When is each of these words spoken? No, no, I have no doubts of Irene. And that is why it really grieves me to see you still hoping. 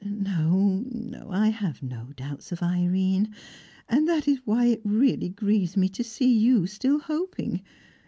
No, 0.03 0.83
no, 0.89 1.27
I 1.29 1.49
have 1.49 1.83
no 1.83 2.07
doubts 2.15 2.51
of 2.51 2.63
Irene. 2.63 3.35
And 3.87 4.09
that 4.09 4.27
is 4.27 4.39
why 4.45 4.65
it 4.65 4.81
really 4.83 5.29
grieves 5.29 5.77
me 5.77 5.89
to 5.89 6.03
see 6.03 6.35
you 6.35 6.65
still 6.65 7.01
hoping. 7.01 7.61